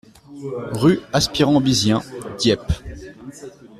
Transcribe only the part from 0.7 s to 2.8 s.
Rue Aspirant Bizien, Dieppe